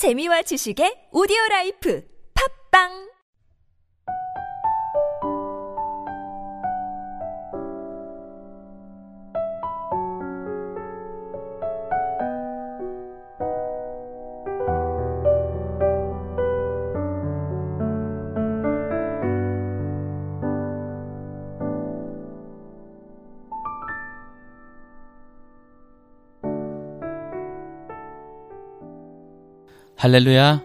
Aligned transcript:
재미와 0.00 0.40
지식의 0.48 1.12
오디오 1.12 1.36
라이프. 1.50 2.00
팝빵 2.32 3.09
할렐루야. 30.00 30.62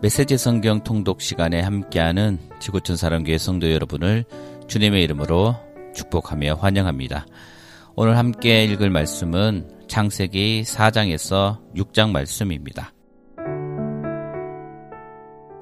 메시지 0.00 0.38
성경 0.38 0.84
통독 0.84 1.20
시간에 1.20 1.60
함께하는 1.62 2.38
지구촌 2.60 2.96
사랑교회 2.96 3.38
성도 3.38 3.72
여러분을 3.72 4.24
주님의 4.68 5.02
이름으로 5.02 5.56
축복하며 5.96 6.54
환영합니다. 6.54 7.26
오늘 7.96 8.16
함께 8.16 8.62
읽을 8.66 8.88
말씀은 8.88 9.68
창세기 9.88 10.62
4장에서 10.64 11.58
6장 11.74 12.12
말씀입니다. 12.12 12.92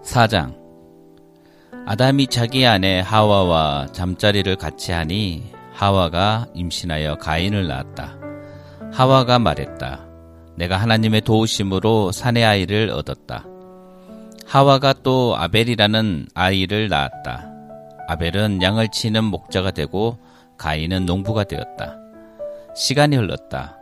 4장 0.05 0.55
아담이 1.87 2.27
자기 2.27 2.67
아내 2.67 3.01
하와와 3.01 3.87
잠자리를 3.93 4.55
같이 4.57 4.93
하니 4.93 5.55
하와가 5.73 6.49
임신하여 6.53 7.15
가인을 7.15 7.67
낳았다. 7.67 8.19
하와가 8.93 9.39
말했다. 9.39 10.14
내가 10.57 10.77
하나님의 10.77 11.23
도우심으로 11.23 12.13
사내 12.13 12.45
아이를 12.45 12.91
얻었다. 12.91 13.45
하와가 14.47 14.93
또 15.03 15.35
아벨이라는 15.37 16.29
아이를 16.35 16.89
낳았다. 16.89 17.51
아벨은 18.09 18.63
양을 18.63 18.89
치는 18.93 19.25
목자가 19.25 19.71
되고 19.71 20.19
가인은 20.59 21.07
농부가 21.07 21.45
되었다. 21.45 21.97
시간이 22.77 23.17
흘렀다. 23.17 23.77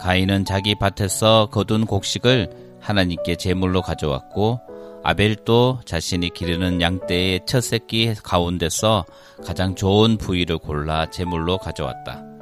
가인은 0.00 0.44
자기 0.44 0.74
밭에서 0.74 1.48
거둔 1.50 1.86
곡식을 1.86 2.78
하나님께 2.80 3.36
제물로 3.36 3.82
가져왔고 3.82 4.60
아벨도 5.02 5.80
자신이 5.84 6.30
기르는 6.30 6.80
양떼의 6.80 7.40
첫 7.46 7.62
새끼 7.62 8.14
가운데서 8.14 9.04
가장 9.44 9.74
좋은 9.74 10.16
부위를 10.16 10.58
골라 10.58 11.10
제물로 11.10 11.58
가져왔다. 11.58 12.33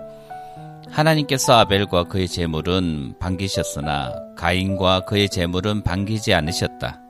하나님께서 0.92 1.54
아벨과 1.54 2.04
그의 2.04 2.28
재물은 2.28 3.14
반기셨으나 3.18 4.12
가인과 4.36 5.00
그의 5.06 5.30
재물은 5.30 5.82
반기지 5.82 6.34
않으셨다. 6.34 7.00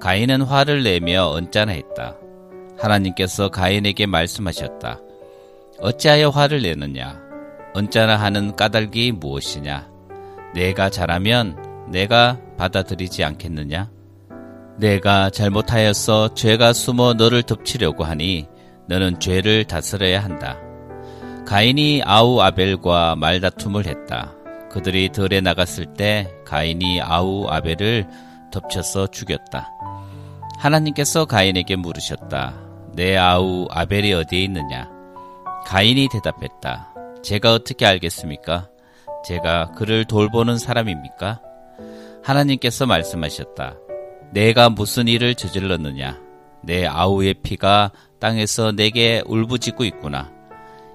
가인은 0.00 0.42
화를 0.42 0.84
내며 0.84 1.26
언짢아했다. 1.26 2.14
하나님께서 2.78 3.48
가인에게 3.48 4.06
말씀하셨다. 4.06 5.00
어찌하여 5.80 6.28
화를 6.28 6.62
내느냐? 6.62 7.20
언짢아하는 7.74 8.54
까닭이 8.54 9.12
무엇이냐? 9.12 9.88
내가 10.54 10.88
잘하면 10.88 11.88
내가 11.90 12.38
받아들이지 12.56 13.24
않겠느냐? 13.24 13.90
내가 14.78 15.30
잘못하여서 15.30 16.34
죄가 16.34 16.72
숨어 16.72 17.14
너를 17.14 17.42
덮치려고 17.42 18.04
하니 18.04 18.46
너는 18.86 19.18
죄를 19.18 19.64
다스려야 19.64 20.22
한다. 20.22 20.56
가인이 21.48 22.02
아우 22.04 22.42
아벨과 22.42 23.16
말다툼을 23.16 23.86
했다. 23.86 24.34
그들이 24.70 25.08
들에 25.08 25.40
나갔을 25.40 25.94
때 25.94 26.30
가인이 26.44 27.00
아우 27.00 27.46
아벨을 27.48 28.06
덮쳐서 28.52 29.06
죽였다. 29.06 29.70
하나님께서 30.58 31.24
가인에게 31.24 31.76
물으셨다. 31.76 32.54
내 32.92 33.16
아우 33.16 33.66
아벨이 33.70 34.12
어디에 34.12 34.42
있느냐? 34.42 34.90
가인이 35.64 36.08
대답했다. 36.12 36.92
제가 37.22 37.54
어떻게 37.54 37.86
알겠습니까? 37.86 38.68
제가 39.24 39.70
그를 39.70 40.04
돌보는 40.04 40.58
사람입니까? 40.58 41.40
하나님께서 42.24 42.84
말씀하셨다. 42.84 43.74
내가 44.32 44.68
무슨 44.68 45.08
일을 45.08 45.34
저질렀느냐? 45.34 46.20
내 46.62 46.84
아우의 46.84 47.36
피가 47.42 47.92
땅에서 48.20 48.72
내게 48.72 49.22
울부짖고 49.24 49.84
있구나. 49.84 50.37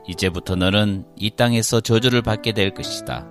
이제부터 0.08 0.56
너는 0.56 1.06
이 1.16 1.32
땅에서 1.32 1.82
저주를 1.82 2.22
받게 2.22 2.52
될 2.52 2.74
것이다. 2.74 3.28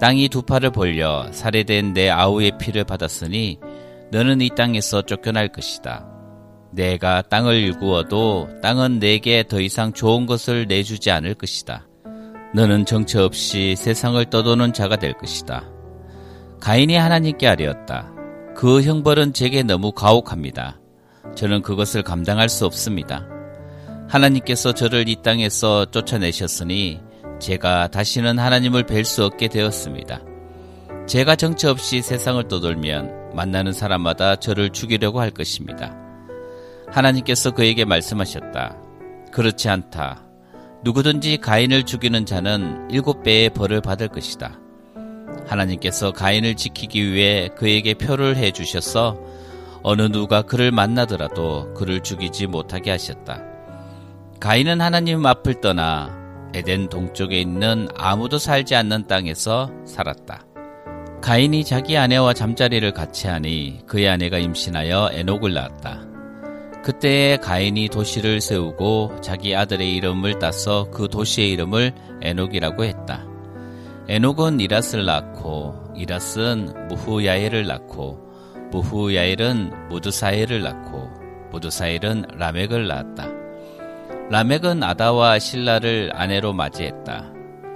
땅이 0.00 0.28
두 0.28 0.42
팔을 0.42 0.70
벌려 0.70 1.30
살해된 1.30 1.92
내 1.92 2.10
아우의 2.10 2.58
피를 2.58 2.84
받았으니 2.84 3.58
너는 4.10 4.40
이 4.40 4.50
땅에서 4.50 5.02
쫓겨날 5.02 5.48
것이다. 5.48 6.08
내가 6.72 7.22
땅을 7.22 7.54
일구어도 7.54 8.48
땅은 8.62 8.98
내게 8.98 9.44
더 9.46 9.60
이상 9.60 9.92
좋은 9.92 10.26
것을 10.26 10.66
내주지 10.66 11.10
않을 11.10 11.34
것이다. 11.34 11.86
너는 12.54 12.84
정처 12.84 13.24
없이 13.24 13.76
세상을 13.76 14.24
떠도는 14.26 14.72
자가 14.72 14.96
될 14.96 15.12
것이다. 15.14 15.64
가인이 16.60 16.96
하나님께 16.96 17.46
아뢰었다. 17.46 18.12
그 18.54 18.82
형벌은 18.82 19.32
제게 19.32 19.62
너무 19.62 19.92
가혹합니다. 19.92 20.80
저는 21.34 21.62
그것을 21.62 22.02
감당할 22.02 22.48
수 22.48 22.66
없습니다. 22.66 23.26
하나님께서 24.08 24.72
저를 24.72 25.08
이 25.08 25.16
땅에서 25.22 25.86
쫓아내셨으니 25.86 27.00
제가 27.40 27.88
다시는 27.88 28.38
하나님을 28.38 28.84
뵐 28.84 29.04
수 29.04 29.24
없게 29.24 29.48
되었습니다. 29.48 30.20
제가 31.06 31.36
정처 31.36 31.70
없이 31.70 32.00
세상을 32.02 32.46
떠돌면 32.48 33.34
만나는 33.34 33.72
사람마다 33.72 34.36
저를 34.36 34.70
죽이려고 34.70 35.20
할 35.20 35.30
것입니다. 35.30 35.96
하나님께서 36.88 37.50
그에게 37.50 37.84
말씀하셨다. 37.84 38.76
그렇지 39.32 39.68
않다. 39.68 40.24
누구든지 40.84 41.38
가인을 41.38 41.84
죽이는 41.84 42.26
자는 42.26 42.88
일곱 42.90 43.22
배의 43.22 43.50
벌을 43.50 43.80
받을 43.80 44.08
것이다. 44.08 44.58
하나님께서 45.46 46.12
가인을 46.12 46.54
지키기 46.54 47.12
위해 47.12 47.48
그에게 47.56 47.94
표를 47.94 48.36
해 48.36 48.50
주셔서 48.52 49.18
어느 49.82 50.02
누가 50.02 50.42
그를 50.42 50.70
만나더라도 50.70 51.74
그를 51.74 52.00
죽이지 52.00 52.46
못하게 52.46 52.90
하셨다. 52.90 53.51
가인은 54.42 54.80
하나님 54.80 55.24
앞을 55.24 55.60
떠나 55.60 56.10
에덴 56.52 56.88
동쪽에 56.88 57.40
있는 57.40 57.86
아무도 57.96 58.38
살지 58.38 58.74
않는 58.74 59.06
땅에서 59.06 59.70
살았다. 59.86 60.44
가인이 61.20 61.62
자기 61.62 61.96
아내와 61.96 62.34
잠자리를 62.34 62.90
같이 62.90 63.28
하니 63.28 63.78
그의 63.86 64.08
아내가 64.08 64.38
임신하여 64.38 65.10
에녹을 65.12 65.54
낳았다. 65.54 66.00
그때에 66.82 67.36
가인이 67.36 67.88
도시를 67.88 68.40
세우고 68.40 69.20
자기 69.20 69.54
아들의 69.54 69.94
이름을 69.94 70.40
따서 70.40 70.90
그 70.90 71.06
도시의 71.06 71.52
이름을 71.52 71.92
에녹이라고 72.20 72.82
했다. 72.82 73.24
에녹은 74.08 74.58
이랏을 74.58 75.04
낳고 75.04 75.94
이랏은 75.94 76.88
무후야엘을 76.88 77.68
낳고 77.68 78.18
무후야엘은 78.72 79.88
무드사엘을 79.88 80.62
낳고 80.62 81.12
무드사엘은 81.52 82.24
라멕을 82.38 82.88
낳았다. 82.88 83.41
라멕은 84.30 84.82
아다와 84.82 85.38
신라를 85.38 86.10
아내로 86.14 86.52
맞이했다. 86.52 87.32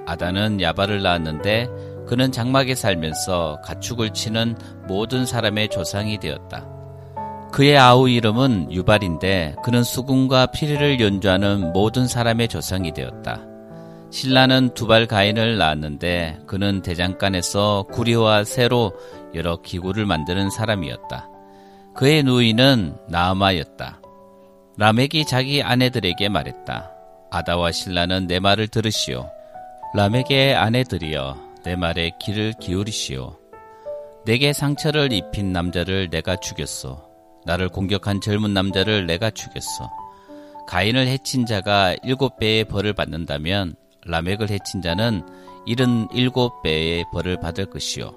아다는 0.06 0.60
야발을 0.60 1.02
낳았는데 1.02 1.68
그는 2.06 2.30
장막에 2.30 2.74
살면서 2.74 3.60
가축을 3.64 4.10
치는 4.10 4.56
모든 4.86 5.26
사람의 5.26 5.68
조상이 5.68 6.18
되었다. 6.18 6.66
그의 7.52 7.76
아우 7.76 8.08
이름은 8.08 8.72
유발인데 8.72 9.56
그는 9.64 9.82
수군과 9.82 10.46
피리를 10.46 11.00
연주하는 11.00 11.72
모든 11.72 12.06
사람의 12.06 12.48
조상이 12.48 12.92
되었다. 12.92 13.40
신라는 14.10 14.70
두발 14.74 15.06
가인을 15.06 15.58
낳았는데 15.58 16.40
그는 16.46 16.80
대장간에서 16.82 17.86
구리와 17.90 18.44
새로 18.44 18.92
여러 19.34 19.56
기구를 19.56 20.06
만드는 20.06 20.50
사람이었다. 20.50 21.28
그의 21.94 22.22
누이는 22.22 22.96
나아마였다. 23.08 24.00
라멕이 24.78 25.24
자기 25.26 25.62
아내들에게 25.62 26.28
말했다. 26.28 26.90
아다와 27.30 27.72
신라는 27.72 28.26
내 28.26 28.40
말을 28.40 28.68
들으시오. 28.68 29.30
라멕의 29.94 30.54
아내들이여 30.54 31.36
내 31.64 31.76
말에 31.76 32.10
귀를 32.20 32.52
기울이시오. 32.60 33.38
내게 34.26 34.52
상처를 34.52 35.12
입힌 35.12 35.52
남자를 35.52 36.10
내가 36.10 36.36
죽였소. 36.36 37.00
나를 37.46 37.70
공격한 37.70 38.20
젊은 38.20 38.52
남자를 38.52 39.06
내가 39.06 39.30
죽였소. 39.30 39.88
가인을 40.66 41.06
해친 41.06 41.46
자가 41.46 41.96
일곱 42.02 42.38
배의 42.38 42.64
벌을 42.64 42.92
받는다면 42.92 43.76
라멕을 44.04 44.50
해친 44.50 44.82
자는 44.82 45.26
일흔 45.64 46.08
일곱 46.12 46.62
배의 46.62 47.06
벌을 47.12 47.40
받을 47.40 47.64
것이요. 47.64 48.14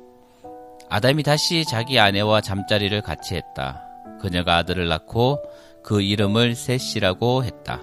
아담이 0.90 1.24
다시 1.24 1.64
자기 1.64 2.00
아내와 2.00 2.42
잠자리를 2.42 3.00
같이 3.02 3.36
했다. 3.36 3.86
그녀가 4.20 4.58
아들을 4.58 4.88
낳고 4.88 5.40
그 5.84 6.02
이름을 6.02 6.56
셋이라고 6.56 7.44
했다. 7.44 7.82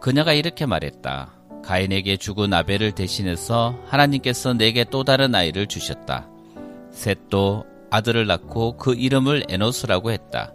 그녀가 0.00 0.32
이렇게 0.32 0.66
말했다. 0.66 1.34
가인에게 1.62 2.16
죽은 2.16 2.52
아벨을 2.52 2.92
대신해서 2.92 3.78
하나님께서 3.86 4.54
내게 4.54 4.84
또 4.84 5.04
다른 5.04 5.34
아이를 5.34 5.66
주셨다. 5.66 6.28
셋도 6.90 7.64
아들을 7.90 8.26
낳고 8.26 8.76
그 8.76 8.94
이름을 8.94 9.44
에노스라고 9.48 10.10
했다. 10.10 10.54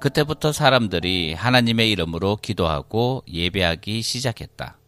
그때부터 0.00 0.52
사람들이 0.52 1.34
하나님의 1.34 1.90
이름으로 1.90 2.36
기도하고 2.36 3.22
예배하기 3.26 4.02
시작했다. 4.02 4.78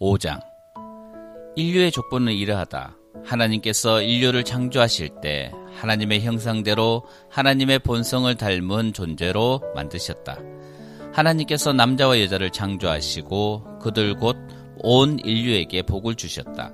5장 0.00 0.40
인류의 1.56 1.92
족보는 1.92 2.32
이러하다. 2.32 2.96
하나님께서 3.24 4.02
인류를 4.02 4.44
창조하실 4.44 5.20
때 5.22 5.52
하나님의 5.74 6.22
형상대로 6.22 7.04
하나님의 7.30 7.80
본성을 7.80 8.34
닮은 8.34 8.92
존재로 8.92 9.60
만드셨다. 9.74 10.38
하나님께서 11.12 11.72
남자와 11.72 12.20
여자를 12.20 12.50
창조하시고 12.50 13.78
그들 13.80 14.16
곧 14.16 14.36
온 14.86 15.18
인류에게 15.18 15.82
복을 15.82 16.14
주셨다. 16.14 16.70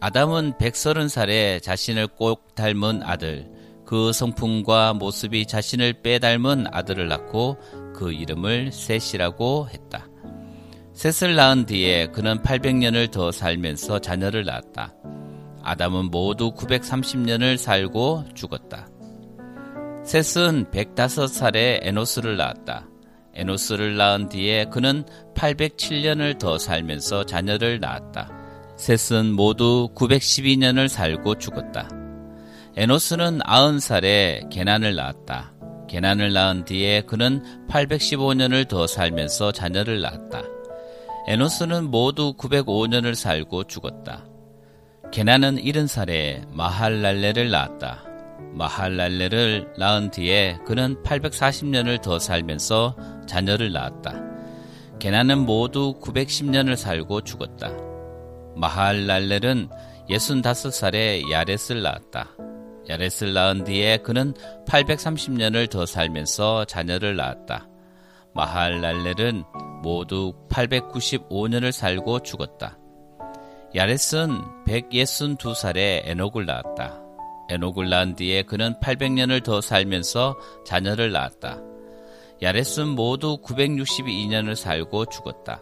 아담은 0.00 0.54
130살에 0.54 1.62
자신을 1.62 2.06
꼭 2.08 2.54
닮은 2.54 3.02
아들, 3.02 3.46
그 3.84 4.12
성품과 4.12 4.94
모습이 4.94 5.46
자신을 5.46 6.02
빼닮은 6.02 6.66
아들을 6.72 7.08
낳고 7.08 7.58
그 7.94 8.10
이름을 8.12 8.72
셋이라고 8.72 9.68
했다. 9.70 10.08
셋을 10.94 11.34
낳은 11.34 11.66
뒤에 11.66 12.06
그는 12.06 12.38
800년을 12.38 13.10
더 13.10 13.30
살면서 13.30 13.98
자녀를 13.98 14.46
낳았다. 14.46 14.94
아담은 15.66 16.12
모두 16.12 16.52
930년을 16.52 17.56
살고 17.56 18.26
죽었다. 18.34 18.86
셋은 20.04 20.70
105살에 20.70 21.80
에노스를 21.82 22.36
낳았다. 22.36 22.86
에노스를 23.34 23.96
낳은 23.96 24.28
뒤에 24.28 24.66
그는 24.66 25.04
807년을 25.34 26.38
더 26.38 26.56
살면서 26.56 27.24
자녀를 27.24 27.80
낳았다. 27.80 28.30
셋은 28.76 29.32
모두 29.32 29.88
912년을 29.96 30.86
살고 30.86 31.38
죽었다. 31.38 31.88
에노스는 32.76 33.40
90살에 33.40 34.48
게난을 34.48 34.94
낳았다. 34.94 35.52
게난을 35.88 36.32
낳은 36.32 36.64
뒤에 36.64 37.00
그는 37.02 37.42
815년을 37.68 38.68
더 38.68 38.86
살면서 38.86 39.50
자녀를 39.50 40.00
낳았다. 40.00 40.42
에노스는 41.26 41.90
모두 41.90 42.34
905년을 42.34 43.16
살고 43.16 43.64
죽었다. 43.64 44.26
게나는 45.12 45.56
70살에 45.56 46.46
마할랄레를 46.52 47.50
낳았다. 47.50 48.04
마할랄레를 48.52 49.74
낳은 49.78 50.10
뒤에 50.10 50.58
그는 50.66 51.02
840년을 51.02 52.02
더 52.02 52.18
살면서 52.18 52.96
자녀를 53.26 53.72
낳았다. 53.72 54.14
게나는 54.98 55.40
모두 55.40 55.98
910년을 56.00 56.76
살고 56.76 57.22
죽었다. 57.22 57.70
마할랄렐은 58.56 59.68
65살에 60.08 61.30
야렛을 61.30 61.82
낳았다. 61.82 62.30
야렛을 62.88 63.34
낳은 63.34 63.64
뒤에 63.64 63.98
그는 63.98 64.32
830년을 64.66 65.68
더 65.68 65.84
살면서 65.84 66.64
자녀를 66.64 67.16
낳았다. 67.16 67.68
마할랄렐은 68.34 69.44
모두 69.82 70.34
895년을 70.48 71.72
살고 71.72 72.20
죽었다. 72.20 72.78
야렛은 73.76 74.64
162살에 74.66 76.00
에녹을 76.06 76.46
낳았다. 76.46 76.98
에녹을 77.50 77.90
낳은 77.90 78.14
뒤에 78.16 78.40
그는 78.42 78.74
800년을 78.80 79.44
더 79.44 79.60
살면서 79.60 80.34
자녀를 80.64 81.12
낳았다. 81.12 81.60
야렛은 82.40 82.88
모두 82.88 83.36
962년을 83.42 84.54
살고 84.54 85.04
죽었다. 85.06 85.60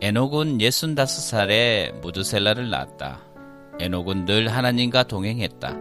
에녹은 0.00 0.58
65살에 0.58 1.98
무드셀라를 1.98 2.70
낳았다. 2.70 3.20
에녹은 3.80 4.24
늘 4.24 4.46
하나님과 4.46 5.02
동행했다. 5.02 5.76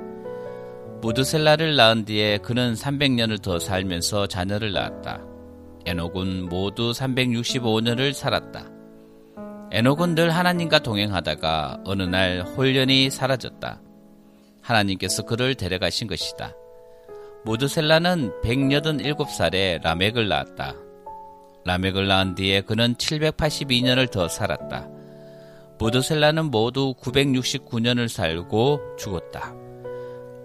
무드셀라를 1.04 1.76
낳은 1.76 2.06
뒤에 2.06 2.40
그는 2.40 2.74
300년을 2.74 3.44
더 3.44 3.60
살면서 3.60 4.26
자녀를 4.26 4.74
낳았다. 4.74 5.22
에녹은 5.86 6.50
모두 6.50 6.94
365년을 6.94 8.14
살았다. 8.14 8.77
에녹은 9.72 10.16
늘 10.16 10.32
하나님과 10.32 10.80
동행하다가 10.80 11.82
어느 11.86 12.04
날 12.04 12.42
홀연히 12.42 13.10
사라졌다. 13.10 13.82
하나님께서 14.62 15.24
그를 15.24 15.56
데려가신 15.56 16.08
것이다. 16.08 16.54
무드셀라는 17.46 18.42
187살에 18.44 19.82
라멕을 19.82 20.28
낳았다. 20.28 20.76
라멕을 21.66 22.08
낳은 22.08 22.36
뒤에 22.36 22.62
그는 22.62 22.96
782년을 22.96 24.10
더 24.10 24.28
살았다. 24.28 24.88
무드셀라는 25.80 26.46
모두 26.46 26.96
969년을 27.02 28.08
살고 28.08 28.96
죽었다. 28.98 29.54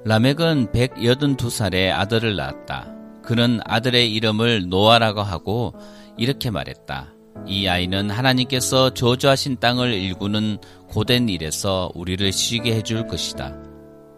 라멕은 0.04 0.72
182살에 0.72 1.92
아들을 1.92 2.34
낳았다. 2.36 2.92
그는 3.22 3.60
아들의 3.64 4.12
이름을 4.12 4.68
노아라고 4.68 5.22
하고 5.22 5.74
이렇게 6.18 6.50
말했다. 6.50 7.11
이 7.46 7.66
아이는 7.66 8.10
하나님께서 8.10 8.94
저주하신 8.94 9.58
땅을 9.58 9.92
일구는 9.92 10.58
고된 10.88 11.28
일에서 11.28 11.90
우리를 11.94 12.30
쉬게 12.32 12.74
해줄 12.74 13.06
것이다. 13.06 13.56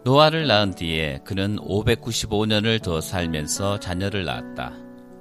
노아를 0.04 0.46
낳은 0.46 0.74
뒤에 0.74 1.20
그는 1.24 1.56
595년을 1.56 2.82
더 2.82 3.00
살면서 3.00 3.80
자녀를 3.80 4.24
낳았다. 4.24 4.72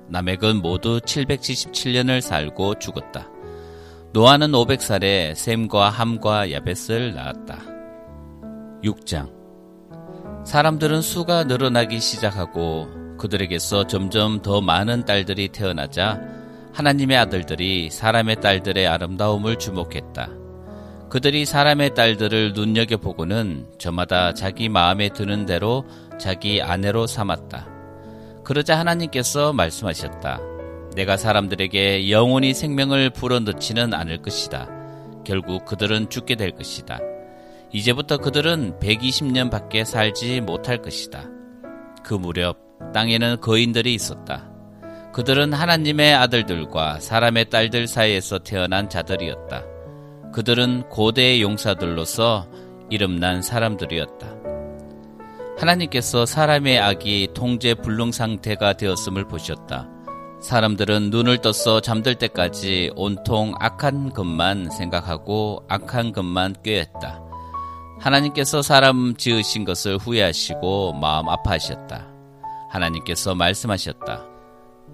남액은 0.09 0.57
모두 0.57 0.99
777년을 0.99 2.19
살고 2.19 2.79
죽었다. 2.79 3.29
노아는 4.11 4.51
500살에 4.51 5.33
샘과 5.35 5.89
함과 5.89 6.51
야벳을 6.51 7.13
낳았다. 7.15 7.59
6장 8.83 9.31
사람들은 10.45 11.01
수가 11.01 11.45
늘어나기 11.45 11.99
시작하고 11.99 13.17
그들에게서 13.17 13.87
점점 13.87 14.41
더 14.41 14.59
많은 14.59 15.05
딸들이 15.05 15.47
태어나자 15.47 16.19
하나님의 16.73 17.17
아들들이 17.17 17.89
사람의 17.91 18.41
딸들의 18.41 18.87
아름다움을 18.87 19.57
주목했다. 19.57 20.29
그들이 21.09 21.45
사람의 21.45 21.93
딸들을 21.93 22.53
눈여겨보고는 22.53 23.67
저마다 23.77 24.33
자기 24.33 24.69
마음에 24.69 25.09
드는 25.09 25.45
대로 25.45 25.85
자기 26.19 26.63
아내로 26.63 27.05
삼았다. 27.05 27.67
그러자 28.43 28.79
하나님께서 28.79 29.53
말씀하셨다. 29.53 30.39
내가 30.95 31.15
사람들에게 31.17 32.09
영원히 32.09 32.55
생명을 32.55 33.11
불어넣지는 33.11 33.93
않을 33.93 34.23
것이다. 34.23 34.67
결국 35.23 35.65
그들은 35.65 36.09
죽게 36.09 36.35
될 36.35 36.51
것이다. 36.51 36.99
이제부터 37.71 38.17
그들은 38.17 38.79
120년 38.79 39.51
밖에 39.51 39.85
살지 39.85 40.41
못할 40.41 40.81
것이다. 40.81 41.29
그 42.03 42.15
무렵 42.15 42.57
땅에는 42.93 43.41
거인들이 43.41 43.93
있었다. 43.93 44.52
그들은 45.13 45.53
하나님의 45.53 46.15
아들들과 46.15 46.99
사람의 46.99 47.51
딸들 47.51 47.85
사이에서 47.85 48.39
태어난 48.39 48.89
자들이었다. 48.89 49.63
그들은 50.33 50.89
고대의 50.89 51.43
용사들로서 51.43 52.47
이름난 52.89 53.43
사람들이었다. 53.43 54.27
하나님께서 55.59 56.25
사람의 56.25 56.79
악이 56.79 57.29
통제 57.35 57.75
불능 57.75 58.11
상태가 58.11 58.73
되었음을 58.73 59.27
보셨다. 59.27 59.87
사람들은 60.41 61.11
눈을 61.11 61.37
떠서 61.37 61.79
잠들 61.79 62.15
때까지 62.15 62.91
온통 62.95 63.53
악한 63.59 64.13
것만 64.13 64.71
생각하고 64.71 65.63
악한 65.69 66.11
것만 66.11 66.55
꾀했다. 66.63 67.21
하나님께서 67.99 68.63
사람 68.63 69.15
지으신 69.15 69.63
것을 69.63 69.97
후회하시고 69.97 70.93
마음 70.93 71.29
아파하셨다. 71.29 72.07
하나님께서 72.71 73.35
말씀하셨다. 73.35 74.32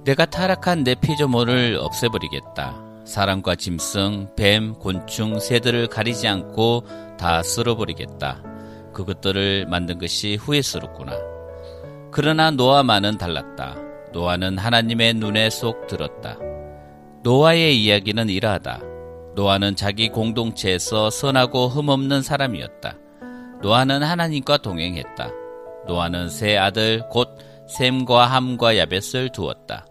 내가 0.05 0.25
타락한 0.25 0.83
내 0.83 0.95
피조물을 0.95 1.77
없애버리겠다. 1.81 2.89
사람과 3.05 3.55
짐승, 3.55 4.35
뱀, 4.35 4.73
곤충, 4.75 5.39
새들을 5.39 5.87
가리지 5.87 6.27
않고 6.27 6.85
다 7.17 7.43
쓸어버리겠다. 7.43 8.41
그것들을 8.93 9.65
만든 9.67 9.97
것이 9.97 10.35
후회스럽구나. 10.35 11.13
그러나 12.11 12.51
노아만은 12.51 13.17
달랐다. 13.17 13.75
노아는 14.13 14.57
하나님의 14.57 15.15
눈에 15.15 15.49
쏙 15.49 15.87
들었다. 15.87 16.37
노아의 17.23 17.83
이야기는 17.83 18.29
이러하다. 18.29 18.81
노아는 19.35 19.75
자기 19.75 20.09
공동체에서 20.09 21.09
선하고 21.09 21.67
흠없는 21.67 22.21
사람이었다. 22.21 22.95
노아는 23.61 24.03
하나님과 24.03 24.57
동행했다. 24.57 25.29
노아는 25.87 26.29
세 26.29 26.57
아들 26.57 27.01
곧 27.09 27.37
샘과 27.67 28.25
함과 28.25 28.77
야벳을 28.77 29.29
두었다. 29.33 29.85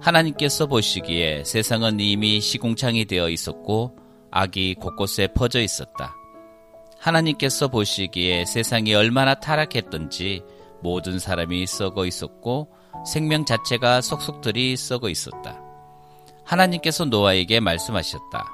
하나님께서 0.00 0.66
보시기에 0.66 1.44
세상은 1.44 2.00
이미 2.00 2.40
시궁창이 2.40 3.04
되어 3.04 3.28
있었고 3.28 3.96
악이 4.30 4.74
곳곳에 4.74 5.28
퍼져 5.28 5.60
있었다. 5.60 6.14
하나님께서 6.98 7.68
보시기에 7.68 8.44
세상이 8.44 8.94
얼마나 8.94 9.34
타락했던지 9.34 10.42
모든 10.82 11.18
사람이 11.18 11.66
썩어 11.66 12.06
있었고 12.06 12.68
생명 13.06 13.44
자체가 13.44 14.00
속속들이 14.00 14.76
썩어 14.76 15.08
있었다. 15.08 15.60
하나님께서 16.44 17.04
노아에게 17.04 17.60
말씀하셨다. 17.60 18.44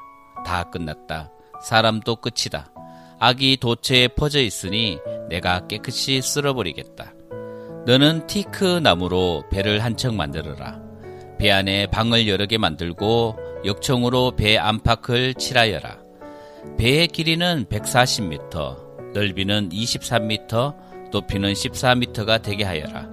다 0.44 0.64
끝났다. 0.64 1.30
사람도 1.62 2.16
끝이다. 2.16 2.70
악이 3.18 3.58
도처에 3.58 4.08
퍼져 4.08 4.40
있으니 4.40 4.98
내가 5.28 5.66
깨끗이 5.66 6.20
쓸어버리겠다. 6.20 7.14
너는 7.86 8.26
티크 8.26 8.80
나무로 8.82 9.44
배를 9.50 9.82
한 9.82 9.96
척 9.96 10.14
만들어라. 10.14 10.83
배 11.38 11.50
안에 11.50 11.86
방을 11.86 12.28
여러 12.28 12.46
개 12.46 12.58
만들고 12.58 13.36
역청으로 13.64 14.32
배 14.36 14.56
안팎을 14.58 15.34
칠하여라. 15.34 15.98
배의 16.78 17.08
길이는 17.08 17.66
140m, 17.66 19.12
넓이는 19.14 19.68
23m, 19.70 21.10
높이는 21.12 21.52
14m가 21.52 22.42
되게 22.42 22.64
하여라. 22.64 23.08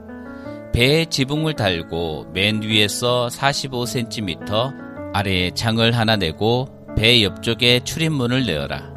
배에 0.74 1.06
지붕을 1.06 1.56
달고 1.56 2.28
맨 2.34 2.62
위에서 2.62 3.28
45cm 3.32 5.14
아래에 5.14 5.52
창을 5.52 5.92
하나 5.92 6.16
내고 6.16 6.68
배 6.96 7.24
옆쪽에 7.24 7.82
출입문을 7.82 8.46
내어라. 8.46 8.92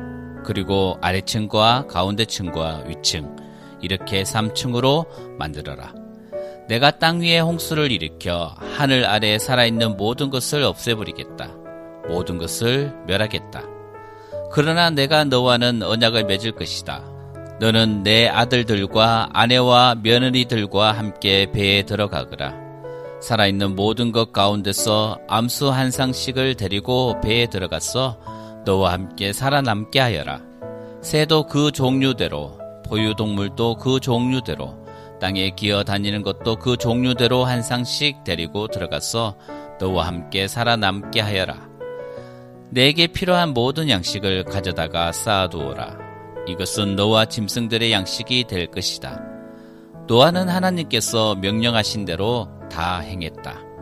그리고 0.44 0.96
아래층과 1.00 1.86
가운데층과 1.88 2.84
위층 2.86 3.34
이렇게 3.80 4.22
3층으로 4.22 5.06
만들어라. 5.38 6.03
내가 6.68 6.90
땅 6.92 7.20
위에 7.20 7.40
홍수를 7.40 7.92
일으켜 7.92 8.54
하늘 8.76 9.04
아래에 9.04 9.38
살아있는 9.38 9.96
모든 9.96 10.30
것을 10.30 10.62
없애버리겠다. 10.62 11.50
모든 12.08 12.38
것을 12.38 12.94
멸하겠다. 13.06 13.62
그러나 14.50 14.90
내가 14.90 15.24
너와는 15.24 15.82
언약을 15.82 16.24
맺을 16.24 16.52
것이다. 16.52 17.02
너는 17.60 18.02
내 18.02 18.28
아들들과 18.28 19.30
아내와 19.32 19.96
며느리들과 20.02 20.92
함께 20.92 21.50
배에 21.52 21.82
들어가거라. 21.82 22.54
살아있는 23.20 23.74
모든 23.74 24.12
것 24.12 24.32
가운데서 24.32 25.18
암수 25.28 25.70
한 25.70 25.90
상씩을 25.90 26.56
데리고 26.56 27.20
배에 27.22 27.46
들어갔어 27.46 28.18
너와 28.64 28.92
함께 28.92 29.32
살아남게 29.32 30.00
하여라. 30.00 30.40
새도 31.00 31.46
그 31.46 31.70
종류대로, 31.70 32.58
포유동물도 32.86 33.76
그 33.76 34.00
종류대로, 34.00 34.83
땅에 35.24 35.48
기어 35.48 35.84
다니는 35.84 36.20
것도 36.20 36.56
그 36.56 36.76
종류대로 36.76 37.46
한 37.46 37.62
상씩 37.62 38.24
데리고 38.24 38.68
들어가서 38.68 39.38
너와 39.80 40.06
함께 40.06 40.46
살아남게 40.46 41.18
하여라. 41.20 41.66
내게 42.68 43.06
필요한 43.06 43.54
모든 43.54 43.88
양식을 43.88 44.44
가져다가 44.44 45.12
쌓아두어라. 45.12 45.96
이것은 46.46 46.96
너와 46.96 47.24
짐승들의 47.24 47.90
양식이 47.90 48.44
될 48.44 48.66
것이다. 48.66 49.18
노아는 50.08 50.50
하나님께서 50.50 51.36
명령하신 51.36 52.04
대로 52.04 52.50
다 52.70 52.98
행했다. 52.98 53.73